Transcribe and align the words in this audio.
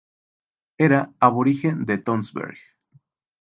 Era 0.85 1.01
aborigen 1.27 1.85
de 1.91 1.99
Tønsberg. 2.09 2.57